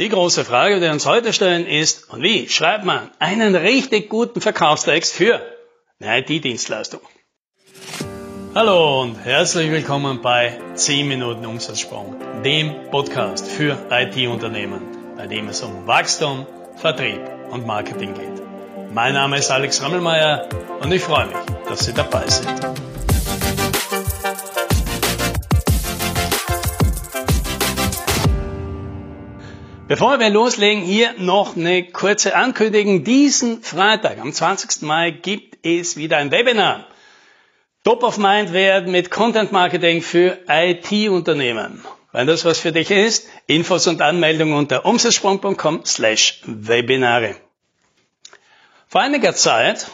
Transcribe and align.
Die 0.00 0.08
große 0.08 0.46
Frage, 0.46 0.76
die 0.76 0.80
wir 0.80 0.92
uns 0.92 1.04
heute 1.04 1.34
stellen, 1.34 1.66
ist, 1.66 2.08
und 2.08 2.22
wie 2.22 2.48
schreibt 2.48 2.86
man 2.86 3.10
einen 3.18 3.54
richtig 3.54 4.08
guten 4.08 4.40
Verkaufstext 4.40 5.12
für 5.12 5.42
eine 6.00 6.20
IT-Dienstleistung? 6.20 7.02
Hallo 8.54 9.02
und 9.02 9.16
herzlich 9.16 9.70
willkommen 9.70 10.22
bei 10.22 10.58
10 10.72 11.06
Minuten 11.06 11.44
Umsatzsprung, 11.44 12.16
dem 12.42 12.90
Podcast 12.90 13.46
für 13.46 13.76
IT-Unternehmen, 13.90 14.80
bei 15.18 15.26
dem 15.26 15.48
es 15.48 15.60
um 15.60 15.86
Wachstum, 15.86 16.46
Vertrieb 16.76 17.20
und 17.50 17.66
Marketing 17.66 18.14
geht. 18.14 18.42
Mein 18.94 19.12
Name 19.12 19.36
ist 19.36 19.50
Alex 19.50 19.82
Rammelmeier 19.82 20.48
und 20.80 20.90
ich 20.92 21.02
freue 21.02 21.26
mich, 21.26 21.36
dass 21.68 21.84
Sie 21.84 21.92
dabei 21.92 22.26
sind. 22.26 22.89
Bevor 29.90 30.20
wir 30.20 30.30
loslegen, 30.30 30.84
hier 30.84 31.14
noch 31.18 31.56
eine 31.56 31.82
kurze 31.82 32.36
Ankündigung. 32.36 33.02
Diesen 33.02 33.60
Freitag, 33.60 34.20
am 34.20 34.32
20. 34.32 34.82
Mai, 34.82 35.10
gibt 35.10 35.66
es 35.66 35.96
wieder 35.96 36.18
ein 36.18 36.30
Webinar. 36.30 36.86
Top 37.82 38.04
of 38.04 38.16
Mind 38.16 38.52
werden 38.52 38.92
mit 38.92 39.10
Content 39.10 39.50
Marketing 39.50 40.00
für 40.00 40.38
IT-Unternehmen. 40.46 41.84
Wenn 42.12 42.28
das 42.28 42.44
was 42.44 42.60
für 42.60 42.70
dich 42.70 42.92
ist, 42.92 43.26
Infos 43.48 43.88
und 43.88 44.00
Anmeldungen 44.00 44.54
unter 44.54 44.86
umsatzsprung.com 44.86 45.84
slash 45.84 46.40
Webinare. 46.44 47.34
Vor 48.86 49.00
einiger 49.00 49.34
Zeit 49.34 49.88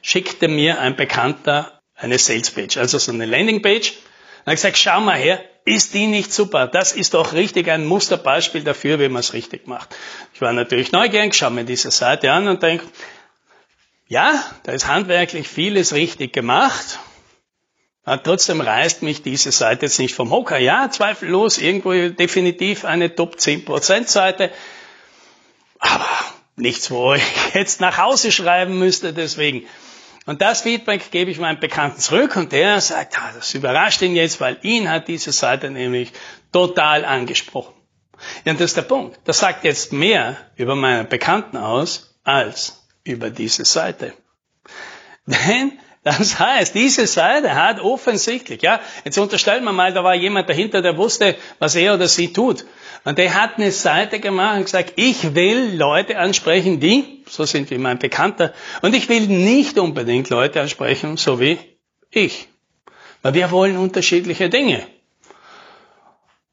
schickte 0.00 0.48
mir 0.48 0.80
ein 0.80 0.96
Bekannter 0.96 1.82
eine 1.94 2.18
Sales 2.18 2.50
Page, 2.52 2.78
also 2.78 2.96
so 2.96 3.12
eine 3.12 3.26
Landing 3.26 3.60
Page. 3.60 3.92
Und 4.46 4.54
ich 4.54 4.62
gesagt, 4.62 4.78
schau 4.78 5.02
mal 5.02 5.18
her, 5.18 5.44
ist 5.68 5.94
die 5.94 6.06
nicht 6.06 6.32
super? 6.32 6.66
Das 6.66 6.92
ist 6.92 7.14
doch 7.14 7.32
richtig 7.32 7.68
ein 7.68 7.84
Musterbeispiel 7.84 8.64
dafür, 8.64 8.98
wie 8.98 9.08
man 9.08 9.20
es 9.20 9.32
richtig 9.32 9.66
macht. 9.66 9.94
Ich 10.34 10.40
war 10.40 10.52
natürlich 10.52 10.92
neugierig, 10.92 11.34
schaue 11.34 11.50
mir 11.50 11.64
diese 11.64 11.90
Seite 11.90 12.32
an 12.32 12.48
und 12.48 12.62
denke, 12.62 12.86
ja, 14.06 14.42
da 14.64 14.72
ist 14.72 14.86
handwerklich 14.88 15.46
vieles 15.46 15.92
richtig 15.92 16.32
gemacht. 16.32 16.98
Aber 18.04 18.22
trotzdem 18.22 18.62
reißt 18.62 19.02
mich 19.02 19.22
diese 19.22 19.52
Seite 19.52 19.84
jetzt 19.84 19.98
nicht 19.98 20.14
vom 20.14 20.30
Hocker. 20.30 20.56
Ja, 20.56 20.88
zweifellos 20.90 21.58
irgendwo 21.58 21.92
definitiv 21.92 22.86
eine 22.86 23.14
Top 23.14 23.36
10% 23.36 24.08
Seite. 24.08 24.50
Aber 25.78 26.08
nichts, 26.56 26.90
wo 26.90 27.12
ich 27.12 27.22
jetzt 27.52 27.82
nach 27.82 27.98
Hause 27.98 28.32
schreiben 28.32 28.78
müsste, 28.78 29.12
deswegen. 29.12 29.66
Und 30.28 30.42
das 30.42 30.60
Feedback 30.60 31.10
gebe 31.10 31.30
ich 31.30 31.38
meinem 31.38 31.58
Bekannten 31.58 32.00
zurück 32.00 32.36
und 32.36 32.52
der 32.52 32.82
sagt, 32.82 33.18
ah, 33.18 33.32
das 33.34 33.54
überrascht 33.54 34.02
ihn 34.02 34.14
jetzt, 34.14 34.42
weil 34.42 34.58
ihn 34.60 34.90
hat 34.90 35.08
diese 35.08 35.32
Seite 35.32 35.70
nämlich 35.70 36.12
total 36.52 37.06
angesprochen. 37.06 37.72
Ja, 38.44 38.52
und 38.52 38.60
das 38.60 38.72
ist 38.72 38.76
der 38.76 38.82
Punkt. 38.82 39.18
Das 39.24 39.38
sagt 39.38 39.64
jetzt 39.64 39.90
mehr 39.90 40.36
über 40.56 40.76
meinen 40.76 41.08
Bekannten 41.08 41.56
aus 41.56 42.14
als 42.24 42.84
über 43.04 43.30
diese 43.30 43.64
Seite. 43.64 44.12
Denn 45.24 45.78
das 46.04 46.38
heißt, 46.38 46.74
diese 46.74 47.06
Seite 47.06 47.54
hat 47.54 47.80
offensichtlich, 47.80 48.62
ja, 48.62 48.80
jetzt 49.04 49.18
unterstellen 49.18 49.64
wir 49.64 49.72
mal, 49.72 49.92
da 49.92 50.04
war 50.04 50.14
jemand 50.14 50.48
dahinter, 50.48 50.80
der 50.80 50.96
wusste, 50.96 51.36
was 51.58 51.74
er 51.74 51.94
oder 51.94 52.08
sie 52.08 52.32
tut. 52.32 52.64
Und 53.04 53.18
der 53.18 53.34
hat 53.34 53.56
eine 53.56 53.72
Seite 53.72 54.20
gemacht 54.20 54.58
und 54.58 54.64
gesagt, 54.64 54.94
ich 54.96 55.34
will 55.34 55.76
Leute 55.76 56.18
ansprechen, 56.18 56.80
die, 56.80 57.24
so 57.28 57.44
sind 57.44 57.70
wie 57.70 57.78
mein 57.78 57.98
Bekannter, 57.98 58.52
und 58.82 58.94
ich 58.94 59.08
will 59.08 59.26
nicht 59.26 59.78
unbedingt 59.78 60.30
Leute 60.30 60.60
ansprechen, 60.60 61.16
so 61.16 61.40
wie 61.40 61.58
ich. 62.10 62.48
Weil 63.22 63.34
wir 63.34 63.50
wollen 63.50 63.76
unterschiedliche 63.76 64.48
Dinge. 64.48 64.86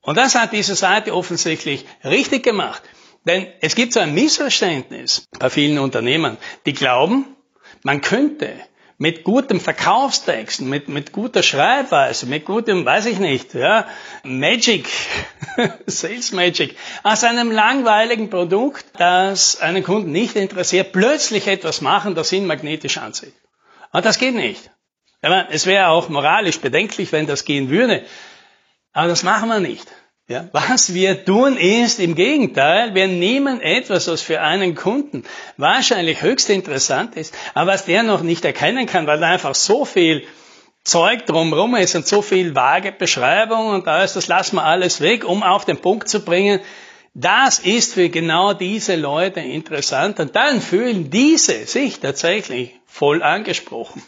Und 0.01 0.17
das 0.17 0.35
hat 0.35 0.53
diese 0.53 0.75
Seite 0.75 1.15
offensichtlich 1.15 1.85
richtig 2.03 2.43
gemacht. 2.43 2.83
Denn 3.25 3.47
es 3.61 3.75
gibt 3.75 3.93
so 3.93 3.99
ein 3.99 4.13
Missverständnis 4.13 5.27
bei 5.39 5.49
vielen 5.49 5.79
Unternehmern, 5.79 6.37
die 6.65 6.73
glauben, 6.73 7.35
man 7.83 8.01
könnte 8.01 8.53
mit 8.97 9.23
gutem 9.23 9.59
Verkaufstext, 9.59 10.61
mit, 10.61 10.87
mit 10.87 11.11
guter 11.11 11.43
Schreibweise, 11.43 12.27
mit 12.27 12.45
gutem, 12.45 12.85
weiß 12.85 13.07
ich 13.07 13.19
nicht, 13.19 13.53
ja, 13.53 13.87
Magic, 14.23 14.87
Sales 15.85 16.31
Magic, 16.31 16.77
aus 17.03 17.23
einem 17.23 17.51
langweiligen 17.51 18.29
Produkt, 18.29 18.85
das 18.97 19.59
einen 19.59 19.83
Kunden 19.83 20.11
nicht 20.11 20.35
interessiert, 20.35 20.93
plötzlich 20.93 21.47
etwas 21.47 21.81
machen, 21.81 22.15
das 22.15 22.31
ihn 22.31 22.45
magnetisch 22.45 22.97
anzieht. 22.97 23.33
Und 23.91 24.05
das 24.05 24.17
geht 24.17 24.35
nicht. 24.35 24.71
Es 25.49 25.65
wäre 25.65 25.87
auch 25.87 26.09
moralisch 26.09 26.59
bedenklich, 26.59 27.11
wenn 27.11 27.25
das 27.25 27.45
gehen 27.45 27.69
würde. 27.69 28.05
Aber 28.93 29.07
das 29.07 29.23
machen 29.23 29.49
wir 29.49 29.59
nicht. 29.59 29.87
Ja, 30.27 30.49
was 30.53 30.93
wir 30.93 31.23
tun 31.23 31.57
ist 31.57 31.99
im 31.99 32.15
Gegenteil, 32.15 32.95
wir 32.95 33.07
nehmen 33.07 33.61
etwas, 33.61 34.07
was 34.07 34.21
für 34.21 34.41
einen 34.41 34.75
Kunden 34.75 35.23
wahrscheinlich 35.57 36.21
höchst 36.21 36.49
interessant 36.49 37.15
ist, 37.15 37.33
aber 37.53 37.73
was 37.73 37.85
der 37.85 38.03
noch 38.03 38.21
nicht 38.21 38.43
erkennen 38.43 38.87
kann, 38.87 39.07
weil 39.07 39.19
da 39.19 39.27
einfach 39.27 39.55
so 39.55 39.85
viel 39.85 40.25
Zeug 40.83 41.25
drumherum 41.25 41.75
ist 41.75 41.95
und 41.95 42.07
so 42.07 42.21
viel 42.21 42.53
vage 42.53 42.91
Beschreibung 42.91 43.69
und 43.69 43.87
ist, 43.87 44.15
das 44.15 44.27
lassen 44.27 44.57
wir 44.57 44.63
alles 44.63 45.01
weg, 45.01 45.25
um 45.25 45.41
auf 45.41 45.65
den 45.65 45.77
Punkt 45.77 46.09
zu 46.09 46.23
bringen. 46.23 46.59
Das 47.15 47.59
ist 47.59 47.93
für 47.93 48.09
genau 48.09 48.53
diese 48.53 48.95
Leute 48.95 49.39
interessant 49.39 50.19
und 50.19 50.35
dann 50.35 50.61
fühlen 50.61 51.09
diese 51.09 51.65
sich 51.65 51.99
tatsächlich 51.99 52.71
voll 52.85 53.23
angesprochen. 53.23 54.03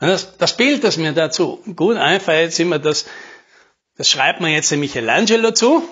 Das, 0.00 0.36
das 0.36 0.56
Bild, 0.56 0.84
das 0.84 0.96
mir 0.96 1.12
dazu 1.12 1.62
gut 1.74 1.96
einfällt, 1.96 2.50
ist 2.50 2.60
immer 2.60 2.78
das, 2.78 3.06
das 3.96 4.10
schreibt 4.10 4.40
man 4.40 4.50
jetzt 4.50 4.70
dem 4.70 4.80
Michelangelo 4.80 5.52
zu, 5.52 5.88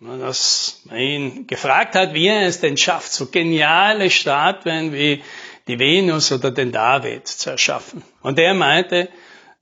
dass 0.00 0.80
man 0.84 0.98
ihn 0.98 1.46
gefragt 1.46 1.94
hat, 1.94 2.14
wie 2.14 2.28
er 2.28 2.46
es 2.46 2.60
denn 2.60 2.76
schafft, 2.76 3.12
so 3.12 3.26
geniale 3.26 4.10
Statuen 4.10 4.92
wie 4.92 5.22
die 5.68 5.78
Venus 5.78 6.32
oder 6.32 6.50
den 6.50 6.72
David 6.72 7.28
zu 7.28 7.50
erschaffen. 7.50 8.02
Und 8.22 8.38
er 8.38 8.54
meinte, 8.54 9.08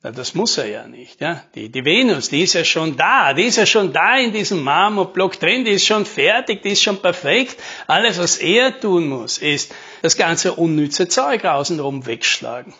na, 0.02 0.12
das 0.12 0.34
muss 0.34 0.56
er 0.58 0.66
ja 0.66 0.86
nicht. 0.86 1.20
Ja? 1.20 1.42
Die, 1.56 1.70
die 1.70 1.84
Venus, 1.84 2.28
die 2.28 2.42
ist 2.42 2.54
ja 2.54 2.64
schon 2.64 2.96
da, 2.96 3.34
die 3.34 3.42
ist 3.42 3.56
ja 3.56 3.66
schon 3.66 3.92
da 3.92 4.16
in 4.16 4.32
diesem 4.32 4.62
Marmorblock 4.62 5.40
drin, 5.40 5.64
die 5.64 5.72
ist 5.72 5.86
schon 5.86 6.06
fertig, 6.06 6.62
die 6.62 6.70
ist 6.70 6.82
schon 6.82 7.02
perfekt. 7.02 7.56
Alles, 7.88 8.18
was 8.18 8.36
er 8.36 8.78
tun 8.78 9.08
muss, 9.08 9.38
ist 9.38 9.74
das 10.02 10.16
ganze 10.16 10.52
unnütze 10.52 11.08
Zeug 11.08 11.44
außenrum 11.44 12.06
wegschlagen. 12.06 12.74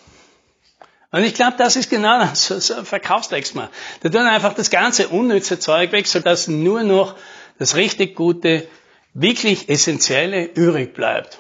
Und 1.10 1.24
ich 1.24 1.34
glaube, 1.34 1.54
das 1.56 1.76
ist 1.76 1.88
genau 1.88 2.18
das, 2.18 2.46
so 2.46 2.74
ein 2.74 2.84
Verkaufstext 2.84 3.54
mal. 3.54 3.70
Da 4.02 4.10
tun 4.10 4.22
einfach 4.22 4.52
das 4.52 4.70
ganze 4.70 5.08
unnütze 5.08 5.58
Zeug 5.58 5.92
weg, 5.92 6.06
sodass 6.06 6.48
nur 6.48 6.82
noch 6.82 7.14
das 7.58 7.76
richtig 7.76 8.14
Gute, 8.14 8.68
wirklich 9.14 9.68
Essentielle 9.68 10.44
übrig 10.44 10.92
bleibt. 10.94 11.38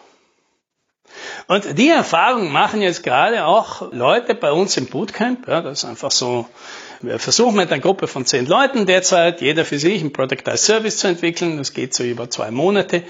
Und 1.46 1.78
die 1.78 1.88
Erfahrung 1.88 2.50
machen 2.50 2.82
jetzt 2.82 3.02
gerade 3.02 3.44
auch 3.44 3.92
Leute 3.92 4.34
bei 4.34 4.52
uns 4.52 4.76
im 4.76 4.86
Bootcamp. 4.86 5.46
Ja, 5.48 5.60
das 5.60 5.82
ist 5.82 5.84
einfach 5.88 6.10
so, 6.10 6.46
wir 7.00 7.18
versuchen 7.18 7.56
mit 7.56 7.70
einer 7.70 7.80
Gruppe 7.80 8.06
von 8.06 8.26
zehn 8.26 8.46
Leuten 8.46 8.86
derzeit, 8.86 9.40
jeder 9.40 9.64
für 9.64 9.78
sich, 9.78 10.02
ein 10.02 10.12
Product 10.12 10.46
as 10.46 10.64
Service 10.64 10.98
zu 10.98 11.08
entwickeln. 11.08 11.58
Das 11.58 11.72
geht 11.72 11.94
so 11.94 12.04
über 12.04 12.28
zwei 12.30 12.50
Monate. 12.50 13.02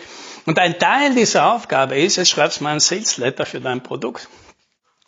Und 0.46 0.58
ein 0.58 0.78
Teil 0.78 1.14
dieser 1.14 1.52
Aufgabe 1.52 1.98
ist, 1.98 2.16
jetzt 2.16 2.30
schreibst 2.30 2.60
mal 2.60 2.72
ein 2.72 2.80
Sales 2.80 3.16
Letter 3.16 3.46
für 3.46 3.60
dein 3.60 3.82
Produkt. 3.82 4.28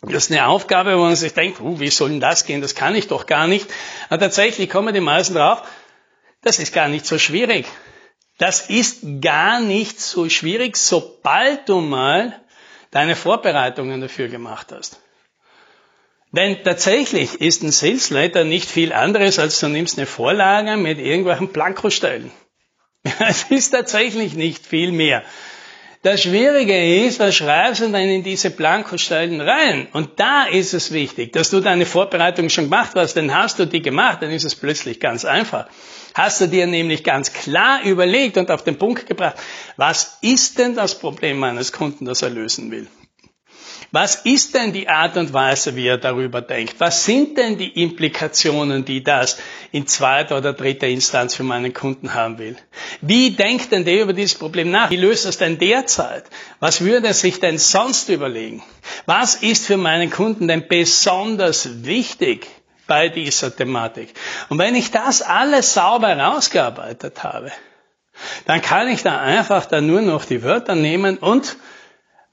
Das 0.01 0.25
ist 0.25 0.31
eine 0.31 0.47
Aufgabe, 0.47 0.97
wo 0.97 1.03
man 1.03 1.15
sich 1.15 1.33
denkt, 1.33 1.61
uh, 1.61 1.79
wie 1.79 1.89
soll 1.89 2.09
denn 2.09 2.19
das 2.19 2.45
gehen? 2.45 2.61
Das 2.61 2.73
kann 2.73 2.95
ich 2.95 3.07
doch 3.07 3.27
gar 3.27 3.47
nicht. 3.47 3.69
Aber 4.09 4.19
tatsächlich 4.19 4.69
kommen 4.69 4.93
die 4.93 4.99
meisten 4.99 5.35
drauf, 5.35 5.61
das 6.41 6.57
ist 6.57 6.73
gar 6.73 6.87
nicht 6.87 7.05
so 7.05 7.19
schwierig. 7.19 7.67
Das 8.39 8.69
ist 8.69 9.21
gar 9.21 9.59
nicht 9.59 10.01
so 10.01 10.27
schwierig, 10.27 10.75
sobald 10.75 11.69
du 11.69 11.81
mal 11.81 12.41
deine 12.89 13.15
Vorbereitungen 13.15 14.01
dafür 14.01 14.27
gemacht 14.27 14.71
hast. 14.71 14.99
Denn 16.31 16.63
tatsächlich 16.63 17.39
ist 17.39 17.61
ein 17.61 17.71
Sales 17.71 18.09
Letter 18.09 18.43
nicht 18.43 18.69
viel 18.69 18.93
anderes, 18.93 19.37
als 19.37 19.59
du 19.59 19.67
nimmst 19.67 19.97
eine 19.97 20.07
Vorlage 20.07 20.77
mit 20.77 20.97
irgendwelchen 20.97 21.49
Blankostellen. 21.49 22.31
Es 23.19 23.43
ist 23.49 23.71
tatsächlich 23.71 24.33
nicht 24.33 24.65
viel 24.65 24.91
mehr. 24.91 25.23
Das 26.03 26.23
Schwierige 26.23 27.05
ist, 27.05 27.19
was 27.19 27.35
schreibst 27.35 27.81
du 27.81 27.89
dann 27.89 28.01
in 28.01 28.23
diese 28.23 28.49
Blankostellen 28.49 29.39
rein? 29.39 29.87
Und 29.93 30.19
da 30.19 30.45
ist 30.45 30.73
es 30.73 30.91
wichtig, 30.91 31.31
dass 31.31 31.51
du 31.51 31.59
deine 31.59 31.85
Vorbereitung 31.85 32.49
schon 32.49 32.65
gemacht 32.65 32.93
hast, 32.95 33.13
denn 33.13 33.35
hast 33.35 33.59
du 33.59 33.67
die 33.67 33.83
gemacht, 33.83 34.23
dann 34.23 34.31
ist 34.31 34.43
es 34.43 34.55
plötzlich 34.55 34.99
ganz 34.99 35.25
einfach. 35.25 35.67
Hast 36.15 36.41
du 36.41 36.47
dir 36.47 36.65
nämlich 36.65 37.03
ganz 37.03 37.33
klar 37.33 37.83
überlegt 37.83 38.37
und 38.37 38.49
auf 38.49 38.63
den 38.63 38.79
Punkt 38.79 39.05
gebracht, 39.05 39.35
was 39.77 40.17
ist 40.21 40.57
denn 40.57 40.73
das 40.73 40.97
Problem 40.97 41.37
meines 41.37 41.71
Kunden, 41.71 42.05
das 42.05 42.23
er 42.23 42.31
lösen 42.31 42.71
will? 42.71 42.87
Was 43.93 44.15
ist 44.23 44.55
denn 44.55 44.71
die 44.71 44.87
Art 44.87 45.17
und 45.17 45.33
Weise, 45.33 45.75
wie 45.75 45.85
er 45.85 45.97
darüber 45.97 46.41
denkt? 46.41 46.75
Was 46.79 47.03
sind 47.03 47.37
denn 47.37 47.57
die 47.57 47.81
Implikationen, 47.83 48.85
die 48.85 49.03
das 49.03 49.37
in 49.73 49.85
zweiter 49.85 50.37
oder 50.37 50.53
dritter 50.53 50.87
Instanz 50.87 51.35
für 51.35 51.43
meinen 51.43 51.73
Kunden 51.73 52.13
haben 52.13 52.37
will? 52.37 52.55
Wie 53.01 53.31
denkt 53.31 53.73
denn 53.73 53.83
der 53.83 54.03
über 54.03 54.13
dieses 54.13 54.37
Problem 54.37 54.71
nach? 54.71 54.89
Wie 54.91 54.95
löst 54.95 55.25
er 55.25 55.29
es 55.29 55.37
denn 55.37 55.57
derzeit? 55.57 56.23
Was 56.61 56.79
würde 56.79 57.07
er 57.07 57.13
sich 57.13 57.41
denn 57.41 57.57
sonst 57.57 58.07
überlegen? 58.07 58.63
Was 59.07 59.35
ist 59.35 59.67
für 59.67 59.77
meinen 59.77 60.09
Kunden 60.09 60.47
denn 60.47 60.67
besonders 60.67 61.83
wichtig? 61.83 62.47
bei 62.87 63.07
dieser 63.07 63.55
Thematik. 63.55 64.13
Und 64.49 64.59
wenn 64.59 64.75
ich 64.75 64.91
das 64.91 65.21
alles 65.21 65.73
sauber 65.73 66.09
herausgearbeitet 66.09 67.23
habe, 67.23 67.49
dann 68.47 68.61
kann 68.61 68.89
ich 68.89 69.01
da 69.01 69.21
einfach 69.21 69.65
dann 69.65 69.87
nur 69.87 70.01
noch 70.01 70.25
die 70.25 70.43
Wörter 70.43 70.75
nehmen 70.75 71.17
und 71.17 71.55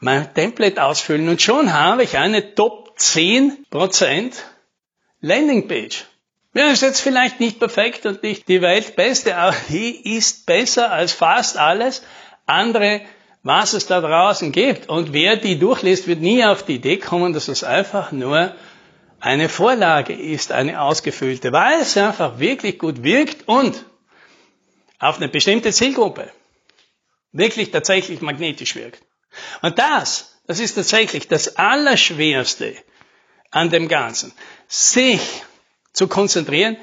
mein 0.01 0.33
Template 0.35 0.83
ausfüllen 0.83 1.29
und 1.29 1.43
schon 1.43 1.73
habe 1.73 2.05
ich 2.05 2.17
eine 2.17 2.55
Top 2.55 2.95
10% 2.99 4.33
Landingpage. 5.21 6.05
Ja, 6.55 6.71
ist 6.71 6.83
jetzt 6.83 7.01
vielleicht 7.01 7.41
nicht 7.41 7.59
perfekt 7.59 8.07
und 8.07 8.23
nicht 8.23 8.49
die 8.49 8.63
Weltbeste, 8.63 9.37
aber 9.37 9.57
die 9.69 10.17
ist 10.17 10.47
besser 10.47 10.91
als 10.91 11.13
fast 11.13 11.57
alles 11.57 12.03
andere, 12.47 13.03
was 13.43 13.75
es 13.75 13.87
da 13.87 14.01
draußen 14.01 14.53
gibt. 14.53 14.89
Und 14.89 15.13
wer 15.13 15.37
die 15.37 15.59
durchliest, 15.59 16.07
wird 16.07 16.21
nie 16.21 16.45
auf 16.45 16.65
die 16.65 16.77
Idee 16.77 16.97
kommen, 16.97 17.33
dass 17.33 17.49
es 17.49 17.65
einfach 17.65 18.13
nur 18.13 18.55
eine 19.21 19.49
Vorlage 19.49 20.13
ist, 20.13 20.53
eine 20.53 20.81
ausgefüllte, 20.81 21.53
weil 21.53 21.81
es 21.81 21.97
einfach 21.97 22.39
wirklich 22.39 22.79
gut 22.79 23.03
wirkt 23.03 23.47
und 23.49 23.85
auf 24.99 25.17
eine 25.19 25.29
bestimmte 25.29 25.73
Zielgruppe 25.73 26.31
wirklich 27.33 27.71
tatsächlich 27.71 28.21
magnetisch 28.21 28.75
wirkt. 28.75 29.03
Und 29.63 29.79
das, 29.79 30.41
das 30.47 30.61
ist 30.61 30.75
tatsächlich 30.75 31.29
das 31.29 31.57
Allerschwerste 31.57 32.75
an 33.51 33.71
dem 33.71 33.89
Ganzen, 33.89 34.33
sich 34.67 35.21
zu 35.93 36.09
konzentrieren, 36.09 36.77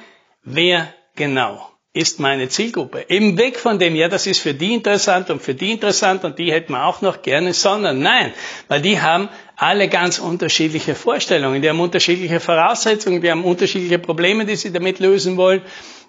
wer 0.44 0.94
genau 1.16 1.70
ist 1.96 2.20
meine 2.20 2.50
Zielgruppe. 2.50 3.06
Eben 3.08 3.38
weg 3.38 3.58
von 3.58 3.80
dem, 3.80 3.96
ja, 3.96 4.10
das 4.10 4.28
ist 4.28 4.40
für 4.40 4.54
die 4.54 4.74
interessant 4.74 5.30
und 5.30 5.42
für 5.42 5.54
die 5.56 5.72
interessant 5.72 6.26
und 6.26 6.38
die 6.38 6.52
hätten 6.52 6.74
wir 6.74 6.86
auch 6.86 7.02
noch 7.02 7.22
gerne, 7.22 7.54
sondern 7.54 8.00
nein, 8.00 8.34
weil 8.68 8.82
die 8.82 9.00
haben 9.00 9.30
alle 9.56 9.88
ganz 9.88 10.20
unterschiedliche 10.20 10.94
Vorstellungen, 10.94 11.62
die 11.62 11.70
haben 11.70 11.80
unterschiedliche 11.80 12.42
Voraussetzungen, 12.42 13.22
die 13.22 13.32
haben 13.32 13.46
unterschiedliche 13.46 13.98
Probleme, 13.98 14.46
die 14.46 14.58
sie 14.58 14.74
damit 14.74 15.00
lösen 15.00 15.38
wollen, 15.38 15.62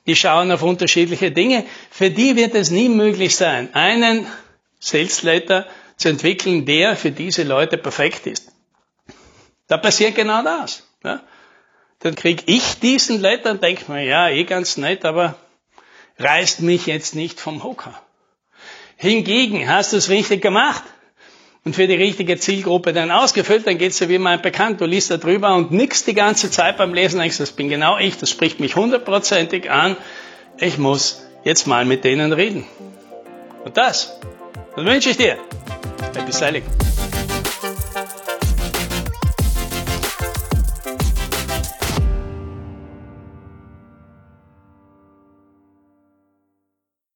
die 0.08 0.16
schauen 0.16 0.50
auf 0.50 0.62
unterschiedliche 0.64 1.30
Dinge. 1.30 1.64
Für 1.90 2.10
die 2.10 2.34
wird 2.34 2.56
es 2.56 2.72
nie 2.72 2.88
möglich 2.88 3.36
sein, 3.36 3.72
einen 3.72 4.26
Sales 4.80 5.22
Letter 5.22 5.66
zu 5.96 6.08
entwickeln, 6.08 6.66
der 6.66 6.96
für 6.96 7.10
diese 7.10 7.42
Leute 7.42 7.78
perfekt 7.78 8.26
ist. 8.26 8.52
Da 9.66 9.76
passiert 9.78 10.14
genau 10.14 10.42
das. 10.42 10.86
Ja? 11.02 11.20
Dann 12.00 12.14
kriege 12.14 12.42
ich 12.46 12.78
diesen 12.80 13.20
Letter 13.20 13.52
und 13.52 13.62
denke 13.62 13.90
mir, 13.90 14.04
ja, 14.04 14.28
eh 14.28 14.44
ganz 14.44 14.76
nett, 14.76 15.04
aber 15.04 15.36
reißt 16.18 16.60
mich 16.60 16.86
jetzt 16.86 17.14
nicht 17.14 17.40
vom 17.40 17.62
Hocker. 17.62 18.00
Hingegen 18.96 19.68
hast 19.68 19.92
du 19.92 19.96
es 19.96 20.08
richtig 20.08 20.40
gemacht 20.40 20.82
und 21.64 21.74
für 21.74 21.86
die 21.86 21.96
richtige 21.96 22.38
Zielgruppe 22.38 22.92
dann 22.92 23.10
ausgefüllt, 23.10 23.66
dann 23.66 23.76
geht's 23.76 23.98
ja 23.98 24.08
wie 24.08 24.18
mein 24.18 24.40
Bekannt, 24.40 24.80
du 24.80 24.86
liest 24.86 25.10
da 25.10 25.16
drüber 25.16 25.54
und 25.54 25.72
nix 25.72 26.04
die 26.04 26.14
ganze 26.14 26.50
Zeit 26.50 26.78
beim 26.78 26.94
Lesen, 26.94 27.18
denkst, 27.18 27.38
das 27.38 27.52
bin 27.52 27.68
genau 27.68 27.98
ich, 27.98 28.16
das 28.16 28.30
spricht 28.30 28.60
mich 28.60 28.76
hundertprozentig 28.76 29.70
an, 29.70 29.96
ich 30.58 30.78
muss 30.78 31.26
jetzt 31.44 31.66
mal 31.66 31.84
mit 31.84 32.04
denen 32.04 32.32
reden. 32.32 32.64
Und 33.64 33.76
das, 33.76 34.18
das 34.74 34.84
wünsche 34.84 35.10
ich 35.10 35.16
dir. 35.16 35.38
Написали? 36.16 36.64